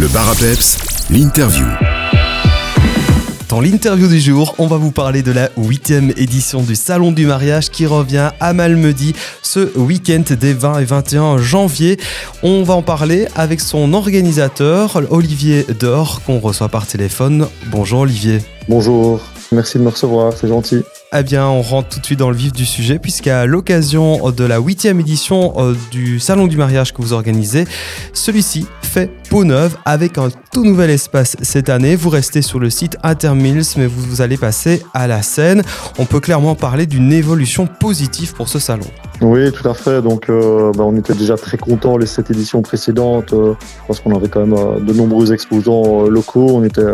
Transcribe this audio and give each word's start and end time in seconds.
Le 0.00 0.08
bar 0.08 0.30
à 0.30 0.34
peps, 0.34 0.78
l'interview. 1.10 1.66
Dans 3.50 3.60
l'interview 3.60 4.08
du 4.08 4.18
jour, 4.18 4.54
on 4.56 4.66
va 4.66 4.78
vous 4.78 4.92
parler 4.92 5.20
de 5.20 5.30
la 5.30 5.50
huitième 5.58 6.08
édition 6.16 6.62
du 6.62 6.74
Salon 6.74 7.12
du 7.12 7.26
mariage 7.26 7.68
qui 7.68 7.84
revient 7.84 8.30
à 8.40 8.54
Malmedy 8.54 9.14
ce 9.42 9.76
week-end 9.76 10.22
des 10.40 10.54
20 10.54 10.78
et 10.78 10.84
21 10.86 11.36
janvier. 11.36 11.98
On 12.42 12.62
va 12.62 12.72
en 12.72 12.82
parler 12.82 13.28
avec 13.34 13.60
son 13.60 13.92
organisateur, 13.92 15.02
Olivier 15.10 15.66
Dor, 15.78 16.22
qu'on 16.24 16.38
reçoit 16.38 16.70
par 16.70 16.86
téléphone. 16.86 17.46
Bonjour 17.66 18.00
Olivier. 18.00 18.38
Bonjour, 18.70 19.20
merci 19.52 19.76
de 19.76 19.82
me 19.82 19.90
recevoir, 19.90 20.32
c'est 20.34 20.48
gentil. 20.48 20.82
Eh 21.12 21.24
bien, 21.24 21.48
on 21.48 21.60
rentre 21.60 21.88
tout 21.88 21.98
de 21.98 22.06
suite 22.06 22.20
dans 22.20 22.30
le 22.30 22.36
vif 22.36 22.52
du 22.52 22.64
sujet, 22.64 23.00
puisqu'à 23.00 23.44
l'occasion 23.44 24.30
de 24.30 24.44
la 24.44 24.60
huitième 24.60 25.00
édition 25.00 25.54
euh, 25.56 25.74
du 25.90 26.20
Salon 26.20 26.46
du 26.46 26.56
mariage 26.56 26.94
que 26.94 27.02
vous 27.02 27.12
organisez, 27.12 27.64
celui-ci 28.12 28.68
fait 28.80 29.10
peau 29.28 29.42
neuve 29.42 29.76
avec 29.84 30.18
un 30.18 30.28
tout 30.52 30.64
nouvel 30.64 30.88
espace 30.88 31.36
cette 31.42 31.68
année. 31.68 31.96
Vous 31.96 32.10
restez 32.10 32.42
sur 32.42 32.60
le 32.60 32.70
site 32.70 32.96
Intermills, 33.02 33.64
mais 33.76 33.88
vous, 33.88 34.20
allez 34.22 34.36
passer 34.36 34.84
à 34.94 35.08
la 35.08 35.22
scène. 35.22 35.62
On 35.98 36.04
peut 36.04 36.20
clairement 36.20 36.54
parler 36.54 36.86
d'une 36.86 37.12
évolution 37.12 37.66
positive 37.66 38.32
pour 38.34 38.48
ce 38.48 38.60
salon. 38.60 38.86
Oui, 39.20 39.50
tout 39.50 39.68
à 39.68 39.74
fait. 39.74 40.02
Donc, 40.02 40.30
euh, 40.30 40.70
bah, 40.76 40.84
on 40.86 40.96
était 40.96 41.14
déjà 41.14 41.36
très 41.36 41.58
contents 41.58 41.96
les 41.96 42.06
cette 42.06 42.30
édition 42.30 42.62
précédente 42.62 43.32
euh, 43.32 43.54
parce 43.88 43.98
qu'on 43.98 44.14
avait 44.14 44.28
quand 44.28 44.46
même 44.46 44.84
de 44.84 44.92
nombreux 44.92 45.32
exposants 45.32 46.02
locaux. 46.02 46.50
On 46.52 46.62
était 46.62 46.86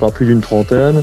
à 0.00 0.10
plus 0.12 0.26
d'une 0.26 0.42
trentaine. 0.42 1.02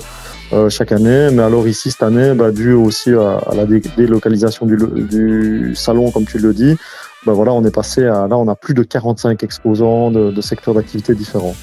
Euh, 0.54 0.70
chaque 0.70 0.92
année. 0.92 1.30
Mais 1.32 1.44
alors 1.44 1.68
ici, 1.68 1.92
cette 1.92 2.04
année, 2.04 2.34
bah, 2.34 2.52
dû 2.52 2.74
aussi 2.74 3.12
à, 3.12 3.40
la 3.56 3.66
délocalisation 3.66 4.66
du, 4.66 5.74
salon, 5.76 6.12
comme 6.12 6.26
tu 6.26 6.40
le 6.40 6.54
dis, 6.54 6.76
bah, 7.26 7.32
voilà, 7.32 7.54
on 7.54 7.64
est 7.64 7.74
passé 7.74 8.06
à 8.06 8.28
là, 8.28 8.38
on 8.38 8.48
a 8.48 8.56
plus 8.56 8.74
de 8.74 8.84
45 8.84 9.44
exposants 9.44 10.12
de, 10.12 10.42
secteurs 10.42 10.74
d'activité 10.74 11.16
différents. 11.16 11.56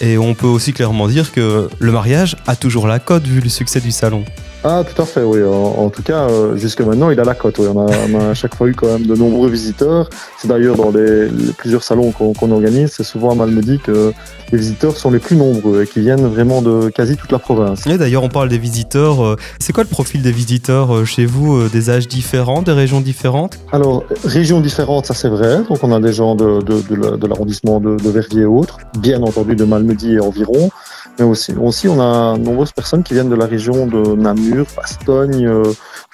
Et 0.00 0.18
on 0.18 0.34
peut 0.34 0.46
aussi 0.46 0.72
clairement 0.72 1.08
dire 1.08 1.32
que 1.32 1.68
le 1.78 1.92
mariage 1.92 2.36
a 2.46 2.54
toujours 2.54 2.86
la 2.86 3.00
cote 3.00 3.26
vu 3.26 3.40
le 3.40 3.48
succès 3.48 3.80
du 3.80 3.90
salon. 3.90 4.24
Ah, 4.64 4.82
tout 4.84 5.00
à 5.00 5.06
fait, 5.06 5.22
oui. 5.22 5.40
En, 5.44 5.88
tout 5.88 6.02
cas, 6.02 6.28
euh, 6.28 6.56
jusque 6.56 6.80
maintenant, 6.80 7.10
il 7.10 7.20
a 7.20 7.24
la 7.24 7.34
cote. 7.34 7.60
On, 7.60 7.86
a, 7.86 8.30
à 8.30 8.34
chaque 8.34 8.56
fois 8.56 8.68
eu 8.68 8.74
quand 8.74 8.88
même 8.88 9.06
de 9.06 9.14
nombreux 9.14 9.48
visiteurs. 9.48 10.10
C'est 10.36 10.48
d'ailleurs 10.48 10.76
dans 10.76 10.90
les, 10.90 11.28
plusieurs 11.56 11.84
salons 11.84 12.10
qu'on 12.10 12.50
organise, 12.50 12.92
c'est 12.92 13.04
souvent 13.04 13.30
à 13.30 13.34
Malmedy 13.34 13.78
que 13.78 14.12
les 14.50 14.58
visiteurs 14.58 14.96
sont 14.96 15.10
les 15.10 15.20
plus 15.20 15.36
nombreux 15.36 15.82
et 15.82 15.86
qui 15.86 16.00
viennent 16.00 16.26
vraiment 16.26 16.60
de 16.60 16.88
quasi 16.88 17.16
toute 17.16 17.30
la 17.30 17.38
province. 17.38 17.86
Et 17.86 17.98
d'ailleurs, 17.98 18.24
on 18.24 18.28
parle 18.28 18.48
des 18.48 18.58
visiteurs. 18.58 19.24
Euh, 19.24 19.36
c'est 19.60 19.72
quoi 19.72 19.84
le 19.84 19.88
profil 19.88 20.22
des 20.22 20.32
visiteurs 20.32 20.94
euh, 20.94 21.04
chez 21.04 21.24
vous 21.24 21.68
Des 21.68 21.90
âges 21.90 22.08
différents, 22.08 22.62
des 22.62 22.72
régions 22.72 23.00
différentes? 23.00 23.58
Alors, 23.70 24.04
régions 24.24 24.60
différentes, 24.60 25.06
ça 25.06 25.14
c'est 25.14 25.28
vrai. 25.28 25.58
Donc, 25.68 25.84
on 25.84 25.92
a 25.92 26.00
des 26.00 26.12
gens 26.12 26.34
de, 26.34 26.62
de, 26.62 27.26
l'arrondissement 27.26 27.78
de, 27.78 27.96
Verviers 28.08 28.42
et 28.42 28.46
autres, 28.46 28.78
bien 28.98 29.22
entendu 29.22 29.54
de 29.54 29.64
Malmedy 29.64 30.14
et 30.14 30.20
environ. 30.20 30.70
Mais 31.18 31.24
aussi, 31.24 31.52
aussi, 31.60 31.88
on 31.88 32.00
a 32.00 32.38
nombreuses 32.38 32.70
personnes 32.70 33.02
qui 33.02 33.14
viennent 33.14 33.28
de 33.28 33.34
la 33.34 33.46
région 33.46 33.86
de 33.86 34.14
Namur, 34.14 34.66
Bastogne, 34.76 35.46
euh, 35.46 35.64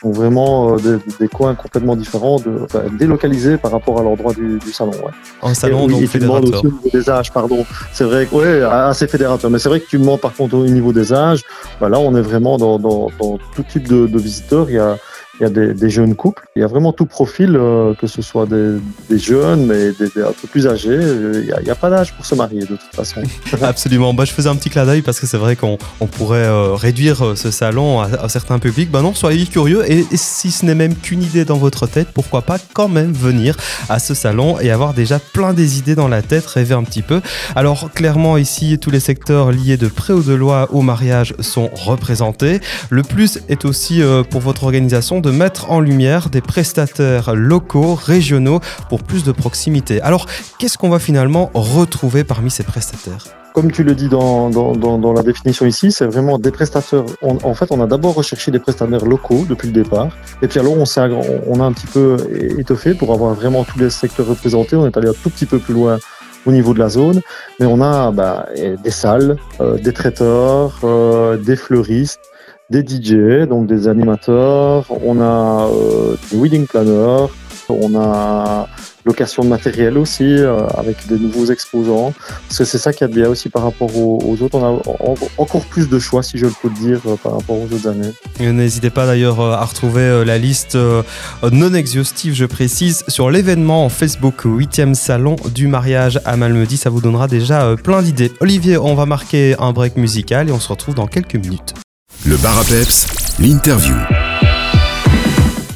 donc 0.02 0.14
vraiment 0.14 0.76
euh, 0.76 0.98
des, 1.20 1.28
coins 1.28 1.54
complètement 1.54 1.94
différents, 1.94 2.38
de, 2.38 2.66
délocalisés 2.98 3.58
par 3.58 3.70
rapport 3.70 4.00
à 4.00 4.02
l'endroit 4.02 4.32
du, 4.32 4.58
du 4.58 4.72
salon. 4.72 4.92
Ouais. 4.92 5.12
Un 5.42 5.52
salon, 5.52 5.86
donc 5.88 6.06
fédérateur. 6.06 6.48
Aussi 6.48 6.66
au 6.66 6.70
niveau 6.70 6.90
des 6.90 7.10
âges, 7.10 7.32
pardon. 7.32 7.66
C'est 7.92 8.04
vrai 8.04 8.26
que, 8.26 8.34
ouais, 8.34 8.62
assez 8.62 9.06
fédérateur. 9.06 9.50
Mais 9.50 9.58
c'est 9.58 9.68
vrai 9.68 9.80
que 9.80 9.86
tu 9.86 9.98
demandes 9.98 10.20
par 10.20 10.32
contre 10.32 10.56
au 10.56 10.64
niveau 10.64 10.92
des 10.92 11.12
âges, 11.12 11.42
bah 11.80 11.90
là, 11.90 11.98
on 11.98 12.16
est 12.16 12.22
vraiment 12.22 12.56
dans, 12.56 12.78
dans, 12.78 13.10
dans 13.20 13.38
tout 13.54 13.62
type 13.62 13.86
de, 13.86 14.06
de 14.06 14.18
visiteurs. 14.18 14.70
Il 14.70 14.76
y 14.76 14.78
a 14.78 14.96
il 15.40 15.42
y 15.42 15.46
a 15.46 15.50
des, 15.50 15.90
jeunes 15.90 16.14
couples, 16.14 16.46
il 16.54 16.60
y 16.60 16.62
a 16.62 16.68
vraiment 16.68 16.92
tout 16.92 17.06
profil, 17.06 17.56
euh, 17.56 17.92
que 17.94 18.06
ce 18.06 18.22
soit 18.22 18.46
des, 18.46 18.78
jeunes, 19.18 19.66
mais 19.66 19.90
des, 19.92 20.22
un 20.22 20.32
peu 20.32 20.46
plus 20.48 20.68
âgés. 20.68 20.96
Il 20.96 21.52
n'y 21.64 21.70
a, 21.70 21.74
pas 21.74 21.90
d'âge 21.90 22.12
pour 22.14 22.24
se 22.24 22.36
marier 22.36 22.60
de 22.60 22.76
toute 22.76 22.94
façon. 22.94 23.20
Absolument. 23.62 24.14
Bah, 24.14 24.24
je 24.24 24.32
faisais 24.32 24.48
un 24.48 24.54
petit 24.54 24.70
clin 24.70 24.86
d'œil 24.86 25.02
parce 25.02 25.18
que 25.18 25.26
c'est 25.26 25.36
vrai 25.36 25.56
qu'on 25.56 25.76
on 26.00 26.06
pourrait 26.06 26.44
euh, 26.44 26.74
réduire 26.74 27.24
euh, 27.24 27.34
ce 27.34 27.50
salon 27.50 28.00
à, 28.00 28.04
à, 28.04 28.28
certains 28.28 28.60
publics. 28.60 28.90
Bah 28.90 29.02
non, 29.02 29.12
soyez 29.12 29.46
curieux 29.46 29.90
et, 29.90 30.04
si 30.14 30.52
ce 30.52 30.64
n'est 30.64 30.74
même 30.76 30.94
qu'une 30.94 31.22
idée 31.22 31.44
dans 31.44 31.58
votre 31.58 31.88
tête, 31.88 32.08
pourquoi 32.14 32.42
pas 32.42 32.58
quand 32.72 32.88
même 32.88 33.12
venir 33.12 33.56
à 33.88 33.98
ce 33.98 34.14
salon 34.14 34.60
et 34.60 34.70
avoir 34.70 34.94
déjà 34.94 35.18
plein 35.18 35.52
des 35.52 35.78
idées 35.78 35.96
dans 35.96 36.08
la 36.08 36.22
tête, 36.22 36.46
rêver 36.46 36.74
un 36.74 36.84
petit 36.84 37.02
peu. 37.02 37.20
Alors 37.56 37.90
clairement 37.92 38.36
ici, 38.36 38.78
tous 38.78 38.90
les 38.90 39.00
secteurs 39.00 39.50
liés 39.50 39.76
de 39.76 39.88
près 39.88 40.12
ou 40.12 40.22
de 40.22 40.32
loin 40.32 40.68
au 40.70 40.82
mariage 40.82 41.34
sont 41.40 41.70
représentés. 41.74 42.60
Le 42.90 43.02
plus 43.02 43.40
est 43.48 43.64
aussi 43.64 44.00
pour 44.30 44.40
votre 44.40 44.64
organisation 44.64 45.20
de 45.24 45.30
mettre 45.30 45.70
en 45.70 45.80
lumière 45.80 46.28
des 46.28 46.42
prestataires 46.42 47.34
locaux, 47.34 47.94
régionaux, 47.94 48.60
pour 48.90 49.02
plus 49.02 49.24
de 49.24 49.32
proximité. 49.32 50.02
Alors, 50.02 50.26
qu'est-ce 50.58 50.76
qu'on 50.76 50.90
va 50.90 50.98
finalement 50.98 51.50
retrouver 51.54 52.24
parmi 52.24 52.50
ces 52.50 52.62
prestataires? 52.62 53.24
Comme 53.54 53.70
tu 53.72 53.84
le 53.84 53.94
dis 53.94 54.08
dans, 54.08 54.50
la 55.14 55.22
définition 55.22 55.64
ici, 55.64 55.92
c'est 55.92 56.06
vraiment 56.06 56.38
des 56.38 56.50
prestataires. 56.50 57.04
en 57.22 57.54
fait, 57.54 57.70
on 57.70 57.80
a 57.80 57.86
d'abord 57.86 58.14
recherché 58.14 58.50
des 58.50 58.58
prestataires 58.58 59.06
locaux 59.06 59.46
depuis 59.48 59.68
le 59.68 59.72
départ. 59.72 60.08
Et 60.42 60.48
puis 60.48 60.58
alors, 60.58 60.76
on, 60.76 60.84
on 61.46 61.60
a 61.60 61.64
un 61.64 61.72
petit 61.72 61.86
peu 61.86 62.16
étoffé 62.58 62.94
pour 62.94 63.12
avoir 63.12 63.32
vraiment 63.34 63.64
tous 63.64 63.78
les 63.78 63.90
secteurs 63.90 64.26
représentés. 64.26 64.76
On 64.76 64.86
est 64.86 64.96
allé 64.96 65.08
un 65.08 65.14
tout 65.22 65.30
petit 65.30 65.46
peu 65.46 65.58
plus 65.58 65.72
loin 65.72 65.98
au 66.46 66.52
niveau 66.52 66.74
de 66.74 66.78
la 66.78 66.88
zone. 66.88 67.20
Mais 67.60 67.66
on 67.66 67.80
a 67.80 68.10
bah, 68.10 68.46
des 68.56 68.90
salles, 68.90 69.36
euh, 69.60 69.78
des 69.78 69.92
traiteurs, 69.92 70.80
euh, 70.84 71.36
des 71.36 71.56
fleuristes, 71.56 72.20
des 72.70 72.80
DJ, 72.80 73.46
donc 73.46 73.66
des 73.66 73.88
animateurs, 73.88 74.86
on 75.04 75.20
a 75.20 75.68
euh, 75.68 76.16
des 76.30 76.38
wedding 76.38 76.66
planners, 76.66 77.26
on 77.68 77.94
a 77.94 78.68
location 79.04 79.44
de 79.44 79.48
matériel 79.48 79.98
aussi 79.98 80.24
euh, 80.24 80.66
avec 80.78 81.06
des 81.06 81.18
nouveaux 81.18 81.46
exposants. 81.46 82.14
Parce 82.48 82.58
que 82.58 82.64
c'est 82.64 82.78
ça 82.78 82.94
qui 82.94 83.04
de 83.04 83.08
bien 83.08 83.28
aussi 83.28 83.50
par 83.50 83.64
rapport 83.64 83.94
aux, 83.94 84.36
autres. 84.40 84.56
On 84.56 85.14
a 85.14 85.16
encore 85.36 85.66
plus 85.66 85.90
de 85.90 85.98
choix, 85.98 86.22
si 86.22 86.38
je 86.38 86.46
peux 86.46 86.68
le 86.68 86.74
dire, 86.74 87.00
euh, 87.06 87.16
par 87.16 87.32
rapport 87.32 87.56
aux 87.56 87.66
autres 87.66 87.86
années. 87.86 88.12
N'hésitez 88.40 88.88
pas 88.88 89.04
d'ailleurs 89.04 89.40
à 89.40 89.64
retrouver 89.64 90.24
la 90.24 90.38
liste 90.38 90.78
non 91.52 91.74
exhaustive, 91.74 92.34
je 92.34 92.46
précise, 92.46 93.04
sur 93.08 93.30
l'événement 93.30 93.90
Facebook 93.90 94.46
8e 94.46 94.94
salon 94.94 95.36
du 95.54 95.68
mariage 95.68 96.18
à 96.24 96.38
Malmedy. 96.38 96.78
Ça 96.78 96.88
vous 96.88 97.02
donnera 97.02 97.28
déjà 97.28 97.74
plein 97.76 98.00
d'idées. 98.00 98.32
Olivier, 98.40 98.78
on 98.78 98.94
va 98.94 99.04
marquer 99.04 99.54
un 99.58 99.72
break 99.72 99.96
musical 99.96 100.48
et 100.48 100.52
on 100.52 100.60
se 100.60 100.68
retrouve 100.68 100.94
dans 100.94 101.06
quelques 101.06 101.36
minutes. 101.36 101.74
Le 102.26 102.38
bar 102.38 102.58
à 102.58 103.42
l'interview. 103.42 103.94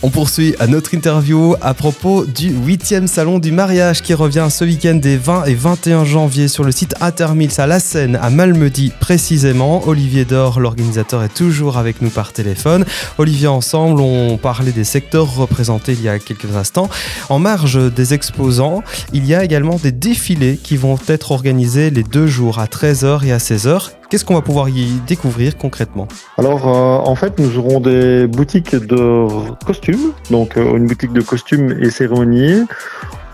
On 0.02 0.08
poursuit 0.08 0.54
à 0.58 0.66
notre 0.66 0.94
interview 0.94 1.54
à 1.60 1.74
propos 1.74 2.24
du 2.24 2.50
8e 2.50 3.06
salon 3.06 3.38
du 3.38 3.52
mariage 3.52 4.00
qui 4.00 4.14
revient 4.14 4.46
ce 4.48 4.64
week-end 4.64 4.94
des 4.94 5.18
20 5.18 5.44
et 5.44 5.54
21 5.54 6.06
janvier 6.06 6.48
sur 6.48 6.64
le 6.64 6.72
site 6.72 6.94
Intermills 7.02 7.60
à 7.60 7.66
La 7.66 7.80
Seine, 7.80 8.16
à 8.16 8.30
Malmedy 8.30 8.92
précisément. 8.98 9.86
Olivier 9.86 10.24
Dor, 10.24 10.58
l'organisateur, 10.58 11.22
est 11.22 11.34
toujours 11.34 11.76
avec 11.76 12.00
nous 12.00 12.08
par 12.08 12.32
téléphone. 12.32 12.86
Olivier, 13.18 13.48
ensemble, 13.48 14.00
on 14.00 14.38
parlait 14.38 14.72
des 14.72 14.84
secteurs 14.84 15.34
représentés 15.34 15.92
il 15.92 16.02
y 16.02 16.08
a 16.08 16.18
quelques 16.18 16.56
instants. 16.56 16.88
En 17.28 17.38
marge 17.38 17.92
des 17.92 18.14
exposants, 18.14 18.82
il 19.12 19.26
y 19.26 19.34
a 19.34 19.44
également 19.44 19.76
des 19.76 19.92
défilés 19.92 20.56
qui 20.56 20.78
vont 20.78 20.98
être 21.08 21.30
organisés 21.30 21.90
les 21.90 22.04
deux 22.04 22.26
jours 22.26 22.58
à 22.58 22.64
13h 22.64 23.26
et 23.26 23.32
à 23.32 23.38
16h. 23.38 23.97
Qu'est-ce 24.10 24.24
qu'on 24.24 24.36
va 24.36 24.40
pouvoir 24.40 24.70
y 24.70 24.86
découvrir 25.06 25.58
concrètement 25.58 26.08
Alors, 26.38 26.66
euh, 26.66 27.10
en 27.10 27.14
fait, 27.14 27.38
nous 27.38 27.58
aurons 27.58 27.78
des 27.78 28.26
boutiques 28.26 28.74
de 28.74 29.26
costumes, 29.66 30.12
donc 30.30 30.56
euh, 30.56 30.78
une 30.78 30.86
boutique 30.86 31.12
de 31.12 31.20
costumes 31.20 31.76
et 31.78 31.90
cérémonies. 31.90 32.62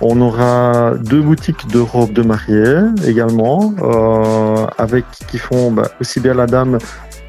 On 0.01 0.21
aura 0.21 0.95
deux 1.01 1.23
boutiques 1.23 1.69
de 1.69 1.79
robes 1.79 2.13
de 2.13 2.23
mariée 2.23 2.81
également, 3.07 3.73
euh, 3.83 4.67
avec 4.77 5.05
qui 5.29 5.39
font 5.39 5.71
bah, 5.71 5.93
aussi 6.01 6.19
bien 6.19 6.35
la 6.35 6.47
dame 6.47 6.79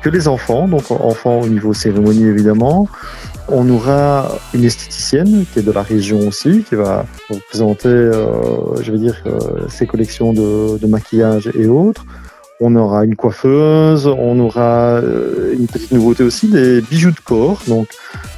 que 0.01 0.09
les 0.09 0.27
enfants, 0.27 0.67
donc 0.67 0.89
enfants 0.89 1.41
au 1.41 1.47
niveau 1.47 1.71
cérémonie 1.75 2.25
évidemment. 2.25 2.87
On 3.47 3.69
aura 3.69 4.27
une 4.55 4.63
esthéticienne 4.63 5.45
qui 5.53 5.59
est 5.59 5.61
de 5.61 5.71
la 5.71 5.83
région 5.83 6.27
aussi, 6.27 6.63
qui 6.67 6.73
va 6.73 7.05
présenter, 7.49 7.87
je 8.81 8.91
vais 8.91 8.97
dire, 8.97 9.23
ses 9.69 9.85
collections 9.85 10.33
de 10.33 10.87
maquillage 10.87 11.51
et 11.53 11.67
autres. 11.67 12.03
On 12.61 12.75
aura 12.75 13.03
une 13.03 13.15
coiffeuse, 13.15 14.07
on 14.07 14.39
aura 14.39 15.01
euh, 15.01 15.53
une 15.53 15.67
petite 15.67 15.91
nouveauté 15.91 16.23
aussi, 16.23 16.47
des 16.47 16.81
bijoux 16.81 17.11
de 17.11 17.19
corps, 17.19 17.61
donc 17.67 17.87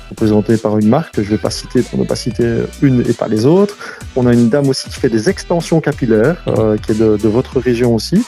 représentés 0.09 0.57
par 0.57 0.77
une 0.77 0.88
marque 0.88 1.15
que 1.15 1.24
je 1.24 1.31
ne 1.31 1.36
vais 1.36 1.41
pas 1.41 1.51
citer 1.51 1.81
pour 1.81 2.00
ne 2.00 2.03
pas 2.03 2.15
citer 2.15 2.63
une 2.81 3.01
et 3.01 3.13
pas 3.13 3.27
les 3.27 3.45
autres. 3.45 4.00
On 4.15 4.25
a 4.25 4.33
une 4.33 4.50
dame 4.50 4.68
aussi 4.69 4.89
qui 4.89 5.00
fait 5.00 5.09
des 5.09 5.30
extensions 5.30 5.81
capillaires, 5.81 6.44
euh, 6.47 6.77
qui 6.77 6.94
est 6.94 7.00
de, 7.00 7.27
votre 7.27 7.59
région 7.59 7.94
aussi, 7.94 8.25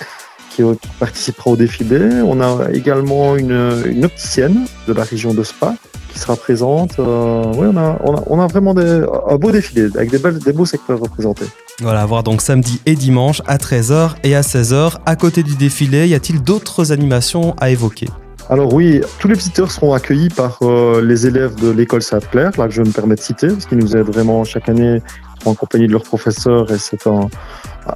qui, 0.51 0.61
participera 0.99 1.51
au 1.51 1.55
défilé. 1.55 2.21
On 2.23 2.39
a 2.41 2.69
également 2.71 3.35
une, 3.35 3.83
une 3.85 4.05
opticienne 4.05 4.65
de 4.87 4.93
la 4.93 5.03
région 5.03 5.33
de 5.33 5.43
Spa 5.43 5.73
qui 6.19 6.25
sera 6.25 6.35
présente. 6.35 6.99
Euh, 6.99 7.43
oui, 7.55 7.67
on 7.73 7.77
a, 7.77 7.97
on 8.27 8.39
a, 8.39 8.47
vraiment 8.47 8.73
des, 8.73 9.05
un 9.29 9.35
beau 9.37 9.51
défilé 9.51 9.89
avec 9.95 10.11
des, 10.11 10.17
belles, 10.17 10.39
des 10.39 10.51
beaux 10.51 10.65
secteurs 10.65 10.99
représentés. 10.99 11.45
Voilà, 11.81 12.01
à 12.01 12.05
voir 12.05 12.23
donc 12.23 12.41
samedi 12.41 12.81
et 12.85 12.95
dimanche 12.95 13.41
à 13.47 13.57
13h 13.57 14.15
et 14.23 14.35
à 14.35 14.41
16h. 14.41 14.97
À 15.05 15.15
côté 15.15 15.43
du 15.43 15.55
défilé, 15.55 16.07
y 16.07 16.13
a-t-il 16.13 16.43
d'autres 16.43 16.91
animations 16.91 17.55
à 17.59 17.69
évoquer? 17.69 18.07
Alors 18.49 18.73
oui, 18.73 19.01
tous 19.19 19.27
les 19.27 19.35
visiteurs 19.35 19.71
seront 19.71 19.93
accueillis 19.93 20.29
par 20.29 20.57
euh, 20.63 21.01
les 21.01 21.27
élèves 21.27 21.55
de 21.55 21.69
l'école 21.69 22.01
Sainte-Claire, 22.01 22.51
là 22.57 22.67
que 22.67 22.73
je 22.73 22.81
me 22.81 22.91
permets 22.91 23.15
de 23.15 23.21
citer, 23.21 23.47
parce 23.47 23.65
qu'ils 23.65 23.77
nous 23.77 23.95
aident 23.95 24.07
vraiment 24.07 24.43
chaque 24.43 24.67
année, 24.67 25.01
en 25.45 25.53
compagnie 25.53 25.87
de 25.87 25.93
leurs 25.93 26.03
professeurs, 26.03 26.69
et 26.71 26.79
c'est 26.79 27.07
un, 27.07 27.29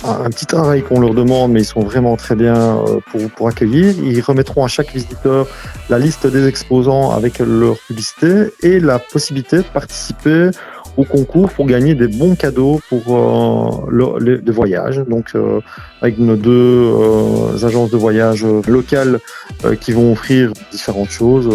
un, 0.04 0.30
petit 0.30 0.46
travail 0.46 0.82
qu'on 0.82 1.00
leur 1.00 1.14
demande, 1.14 1.52
mais 1.52 1.62
ils 1.62 1.66
sont 1.66 1.82
vraiment 1.82 2.16
très 2.16 2.36
bien 2.36 2.56
euh, 2.56 3.00
pour, 3.12 3.30
pour 3.32 3.48
accueillir. 3.48 3.94
Ils 4.02 4.22
remettront 4.22 4.64
à 4.64 4.68
chaque 4.68 4.94
visiteur 4.94 5.48
la 5.90 6.00
liste 6.00 6.28
des 6.28 6.48
exposants 6.48 7.12
avec 7.12 7.40
leur 7.40 7.78
publicité 7.88 8.54
et 8.62 8.80
la 8.80 9.00
possibilité 9.00 9.58
de 9.58 9.64
participer 9.64 10.50
au 10.96 11.06
concours 11.06 11.50
pour 11.50 11.66
gagner 11.66 11.96
des 11.96 12.08
bons 12.08 12.36
cadeaux 12.36 12.80
pour 12.90 13.04
euh, 13.10 13.88
le, 13.90 14.38
le, 14.38 14.52
voyage. 14.52 14.98
Donc, 15.08 15.32
euh, 15.36 15.60
avec 16.02 16.20
nos 16.20 16.36
deux 16.36 17.66
agences 17.66 17.90
de 17.90 17.98
voyage 17.98 18.46
locales 18.68 19.20
qui 19.82 19.92
vont 19.92 20.12
offrir 20.12 20.54
différentes 20.72 21.10
choses. 21.10 21.50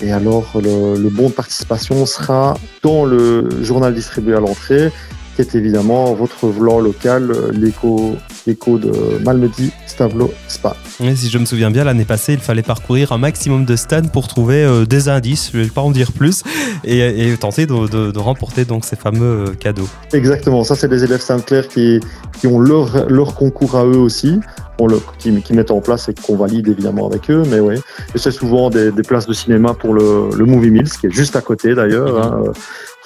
et 0.00 0.12
alors, 0.12 0.52
le 0.54 1.08
bon 1.08 1.28
de 1.28 1.34
participation 1.34 2.06
sera 2.06 2.56
dans 2.82 3.04
le 3.04 3.48
journal 3.62 3.94
distribué 3.94 4.36
à 4.36 4.40
l'entrée 4.40 4.92
qui 5.38 5.42
est 5.42 5.54
évidemment 5.54 6.14
votre 6.14 6.48
vlan 6.48 6.80
local, 6.80 7.32
l'écho, 7.52 8.16
l'écho 8.44 8.76
de 8.76 9.22
Malmedy 9.24 9.70
Stavlo 9.86 10.32
Spa. 10.48 10.74
Et 11.00 11.14
si 11.14 11.30
je 11.30 11.38
me 11.38 11.44
souviens 11.44 11.70
bien, 11.70 11.84
l'année 11.84 12.04
passée, 12.04 12.32
il 12.32 12.40
fallait 12.40 12.62
parcourir 12.62 13.12
un 13.12 13.18
maximum 13.18 13.64
de 13.64 13.76
stands 13.76 14.08
pour 14.12 14.26
trouver 14.26 14.64
euh, 14.64 14.84
des 14.84 15.08
indices, 15.08 15.50
je 15.52 15.58
ne 15.58 15.62
vais 15.62 15.70
pas 15.70 15.80
en 15.80 15.92
dire 15.92 16.10
plus, 16.10 16.42
et, 16.82 17.30
et 17.30 17.36
tenter 17.36 17.66
de, 17.66 17.86
de, 17.86 18.10
de, 18.10 18.18
remporter 18.18 18.64
donc 18.64 18.84
ces 18.84 18.96
fameux 18.96 19.50
euh, 19.50 19.54
cadeaux. 19.54 19.88
Exactement, 20.12 20.64
ça 20.64 20.74
c'est 20.74 20.88
des 20.88 21.04
élèves 21.04 21.20
Sainte-Claire 21.20 21.68
qui, 21.68 22.00
qui 22.40 22.48
ont 22.48 22.58
leur, 22.58 23.08
leur 23.08 23.36
concours 23.36 23.76
à 23.76 23.84
eux 23.84 23.98
aussi. 23.98 24.40
On 24.80 24.86
le, 24.86 25.00
qui, 25.18 25.40
qui 25.42 25.54
mettent 25.54 25.72
en 25.72 25.80
place 25.80 26.08
et 26.08 26.14
qu'on 26.14 26.36
valide 26.36 26.68
évidemment 26.68 27.06
avec 27.06 27.30
eux, 27.30 27.42
mais 27.48 27.58
oui. 27.60 27.76
Et 28.14 28.18
c'est 28.18 28.30
souvent 28.30 28.70
des, 28.70 28.92
des, 28.92 29.02
places 29.02 29.26
de 29.26 29.32
cinéma 29.32 29.74
pour 29.74 29.92
le, 29.92 30.30
le 30.36 30.44
Movie 30.44 30.70
Mills, 30.70 30.90
qui 31.00 31.06
est 31.06 31.10
juste 31.10 31.34
à 31.34 31.40
côté 31.40 31.74
d'ailleurs. 31.74 32.16
Hein, 32.24 32.52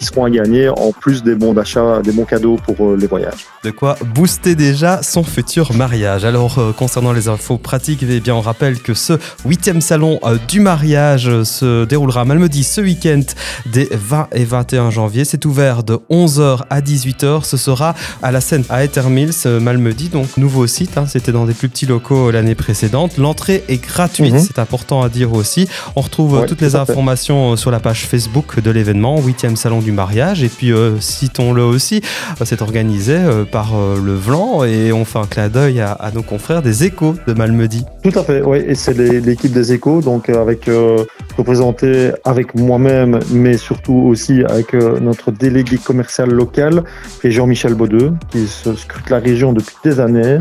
qui 0.02 0.08
seront 0.08 0.24
à 0.24 0.30
gagner 0.30 0.68
en 0.68 0.90
plus 0.90 1.22
des 1.22 1.36
bons 1.36 1.54
d'achat, 1.54 2.02
des 2.02 2.10
bons 2.10 2.24
cadeaux 2.24 2.56
pour 2.56 2.88
euh, 2.88 2.96
les 2.96 3.06
voyages. 3.06 3.46
De 3.62 3.70
quoi 3.70 3.96
booster 4.14 4.56
déjà 4.56 5.00
son 5.00 5.22
futur 5.22 5.72
mariage. 5.74 6.24
Alors 6.24 6.58
euh, 6.58 6.72
concernant 6.72 7.12
les 7.12 7.28
infos 7.28 7.56
pratiques, 7.56 8.00
eh 8.02 8.18
bien 8.18 8.34
on 8.34 8.40
rappelle 8.40 8.80
que 8.80 8.94
ce 8.94 9.12
huitième 9.44 9.80
salon 9.80 10.18
euh, 10.24 10.38
du 10.48 10.58
mariage 10.58 11.44
se 11.44 11.84
déroulera 11.84 12.22
à 12.22 12.24
Malmedy 12.24 12.64
ce 12.64 12.80
week-end 12.80 13.22
des 13.66 13.88
20 13.92 14.28
et 14.32 14.44
21 14.44 14.90
janvier. 14.90 15.24
C'est 15.24 15.44
ouvert 15.44 15.84
de 15.84 16.00
11h 16.10 16.62
à 16.68 16.80
18h. 16.80 17.44
Ce 17.44 17.56
sera 17.56 17.94
à 18.24 18.32
la 18.32 18.40
scène 18.40 18.64
à 18.70 18.82
Ethermills, 18.82 19.46
Malmedy, 19.60 20.08
donc 20.08 20.36
nouveau 20.36 20.66
site. 20.66 20.98
Hein. 20.98 21.06
C'était 21.06 21.30
dans 21.32 21.46
des 21.46 21.54
plus 21.54 21.68
petits 21.68 21.86
locaux 21.86 22.32
l'année 22.32 22.56
précédente. 22.56 23.18
L'entrée 23.18 23.62
est 23.68 23.80
gratuite, 23.80 24.34
-hmm. 24.34 24.46
c'est 24.46 24.58
important 24.58 25.02
à 25.02 25.08
dire 25.08 25.32
aussi. 25.32 25.68
On 25.94 26.00
retrouve 26.00 26.40
ouais, 26.40 26.46
toutes 26.46 26.60
les 26.60 26.74
informations 26.74 27.56
sur 27.56 27.70
la 27.70 27.78
page 27.78 28.06
Facebook 28.06 28.58
de 28.58 28.70
l'événement, 28.72 29.20
8e 29.20 29.54
salon 29.54 29.80
du 29.80 29.91
mariage. 29.92 30.42
Et 30.42 30.48
puis, 30.48 30.72
euh, 30.72 30.98
citons-le 31.00 31.62
aussi, 31.62 32.02
euh, 32.40 32.44
c'est 32.44 32.62
organisé 32.62 33.16
euh, 33.16 33.44
par 33.44 33.72
le 33.72 34.14
Vlan 34.14 34.64
et 34.64 34.92
on 34.92 35.04
fait 35.04 35.18
un 35.18 35.26
clin 35.26 35.48
d'œil 35.48 35.80
à, 35.80 36.10
nos 36.14 36.22
confrères 36.22 36.62
des 36.62 36.84
échos 36.84 37.14
de 37.26 37.32
Malmedy. 37.32 37.84
Tout 38.02 38.18
à 38.18 38.22
fait, 38.22 38.42
oui, 38.42 38.58
et 38.66 38.74
c'est 38.74 38.94
l'équipe 38.94 39.52
des 39.52 39.72
échos, 39.72 40.00
donc 40.00 40.28
avec 40.28 40.68
euh, 40.68 41.04
représenté 41.36 42.10
avec 42.24 42.54
moi-même, 42.54 43.20
mais 43.30 43.56
surtout 43.56 43.94
aussi 43.94 44.42
avec 44.44 44.74
notre 44.74 45.30
délégué 45.30 45.78
commercial 45.78 46.30
local, 46.30 46.84
qui 47.20 47.28
est 47.28 47.30
Jean-Michel 47.30 47.74
Baudeux, 47.74 48.12
qui 48.30 48.46
se 48.46 48.74
scrute 48.74 49.10
la 49.10 49.18
région 49.18 49.52
depuis 49.52 49.76
des 49.84 50.00
années 50.00 50.38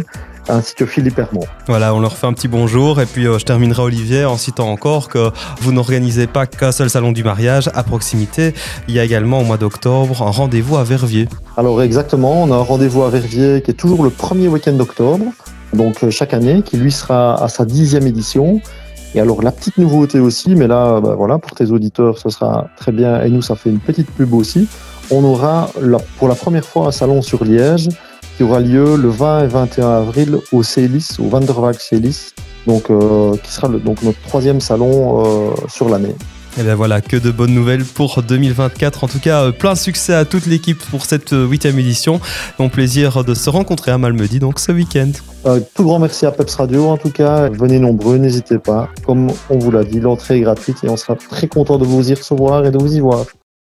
ainsi 0.49 0.75
que 0.75 0.85
Philippe 0.85 1.19
Hermont. 1.19 1.45
Voilà, 1.67 1.93
on 1.93 1.99
leur 1.99 2.17
fait 2.17 2.27
un 2.27 2.33
petit 2.33 2.47
bonjour 2.47 3.01
et 3.01 3.05
puis 3.05 3.27
euh, 3.27 3.39
je 3.39 3.45
terminerai 3.45 3.81
Olivier 3.81 4.25
en 4.25 4.37
citant 4.37 4.69
encore 4.69 5.07
que 5.07 5.31
vous 5.61 5.71
n'organisez 5.71 6.27
pas 6.27 6.45
qu'un 6.45 6.71
seul 6.71 6.89
salon 6.89 7.11
du 7.11 7.23
mariage 7.23 7.69
à 7.73 7.83
proximité, 7.83 8.53
il 8.87 8.95
y 8.95 8.99
a 8.99 9.03
également 9.03 9.39
au 9.39 9.43
mois 9.43 9.57
d'octobre 9.57 10.21
un 10.21 10.31
rendez-vous 10.31 10.77
à 10.77 10.83
Verviers. 10.83 11.27
Alors 11.57 11.81
exactement, 11.81 12.43
on 12.43 12.51
a 12.51 12.55
un 12.55 12.63
rendez-vous 12.63 13.03
à 13.03 13.09
Verviers 13.09 13.61
qui 13.61 13.71
est 13.71 13.75
toujours 13.75 14.03
le 14.03 14.09
premier 14.09 14.47
week-end 14.47 14.73
d'octobre, 14.73 15.25
donc 15.73 16.03
euh, 16.03 16.11
chaque 16.11 16.33
année, 16.33 16.61
qui 16.63 16.77
lui 16.77 16.91
sera 16.91 17.41
à 17.41 17.47
sa 17.47 17.65
dixième 17.65 18.07
édition. 18.07 18.61
Et 19.13 19.19
alors 19.19 19.41
la 19.41 19.51
petite 19.51 19.77
nouveauté 19.77 20.19
aussi, 20.19 20.55
mais 20.55 20.67
là, 20.67 21.01
bah, 21.01 21.15
voilà, 21.17 21.37
pour 21.37 21.51
tes 21.51 21.71
auditeurs, 21.71 22.17
ce 22.17 22.29
sera 22.29 22.69
très 22.77 22.91
bien, 22.91 23.21
et 23.21 23.29
nous, 23.29 23.41
ça 23.41 23.55
fait 23.55 23.69
une 23.69 23.79
petite 23.79 24.09
pub 24.09 24.33
aussi. 24.33 24.67
On 25.09 25.23
aura 25.25 25.69
la, 25.81 25.97
pour 26.17 26.29
la 26.29 26.35
première 26.35 26.65
fois 26.65 26.87
un 26.87 26.91
salon 26.91 27.21
sur 27.21 27.43
Liège 27.43 27.89
qui 28.41 28.45
aura 28.45 28.59
lieu 28.59 28.95
le 28.95 29.09
20 29.09 29.43
et 29.43 29.47
21 29.47 29.87
avril 29.87 30.37
au 30.51 30.63
Célis, 30.63 31.17
au 31.19 31.29
Vanderwag 31.29 31.75
Célis, 31.75 32.33
donc 32.65 32.89
euh, 32.89 33.35
qui 33.43 33.51
sera 33.51 33.67
le, 33.67 33.79
donc 33.79 34.01
notre 34.01 34.19
troisième 34.21 34.59
salon 34.59 35.23
euh, 35.23 35.51
sur 35.67 35.89
l'année. 35.89 36.15
Et 36.59 36.63
bien 36.63 36.73
voilà, 36.73 37.01
que 37.01 37.17
de 37.17 37.29
bonnes 37.29 37.53
nouvelles 37.53 37.85
pour 37.85 38.23
2024. 38.23 39.03
En 39.03 39.07
tout 39.07 39.19
cas, 39.19 39.43
euh, 39.43 39.51
plein 39.51 39.75
succès 39.75 40.15
à 40.15 40.25
toute 40.25 40.47
l'équipe 40.47 40.79
pour 40.89 41.05
cette 41.05 41.35
huitième 41.35 41.77
édition. 41.77 42.19
Mon 42.57 42.69
plaisir 42.69 43.23
de 43.23 43.35
se 43.35 43.51
rencontrer 43.51 43.91
à 43.91 43.99
Malmedy 43.99 44.39
donc 44.39 44.59
ce 44.59 44.71
week-end. 44.71 45.11
Euh, 45.45 45.59
tout 45.75 45.83
grand 45.83 45.99
merci 45.99 46.25
à 46.25 46.31
Peps 46.31 46.55
Radio 46.55 46.87
en 46.87 46.97
tout 46.97 47.11
cas. 47.11 47.47
Venez 47.47 47.77
nombreux, 47.77 48.17
n'hésitez 48.17 48.57
pas. 48.57 48.89
Comme 49.05 49.31
on 49.51 49.59
vous 49.59 49.69
l'a 49.69 49.83
dit, 49.83 49.99
l'entrée 49.99 50.37
est 50.37 50.41
gratuite 50.41 50.77
et 50.83 50.89
on 50.89 50.97
sera 50.97 51.15
très 51.15 51.47
content 51.47 51.77
de 51.77 51.85
vous 51.85 52.09
y 52.09 52.15
recevoir 52.15 52.65
et 52.65 52.71
de 52.71 52.79
vous 52.79 52.95
y 52.95 53.01
voir. 53.01 53.27